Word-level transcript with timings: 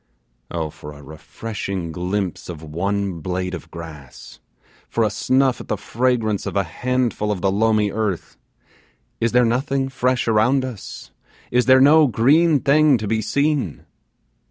Oh! 0.49 0.71
for 0.71 0.93
a 0.93 1.03
refreshing 1.03 1.91
glimpse 1.91 2.49
of 2.49 2.63
one 2.63 3.19
blade 3.19 3.53
of 3.53 3.69
grass 3.69 4.39
for 4.89 5.03
a 5.03 5.11
snuff 5.11 5.61
at 5.61 5.67
the 5.67 5.77
fragrance 5.77 6.47
of 6.47 6.55
a 6.55 6.63
handful 6.63 7.31
of 7.31 7.41
the 7.41 7.51
loamy 7.51 7.91
earth! 7.91 8.35
Is 9.19 9.31
there 9.31 9.45
nothing 9.45 9.89
fresh 9.89 10.27
around 10.27 10.65
us? 10.65 11.11
Is 11.51 11.67
there 11.67 11.79
no 11.81 12.07
green 12.07 12.61
thing 12.61 12.97
to 12.97 13.07
be 13.07 13.21
seen? 13.21 13.85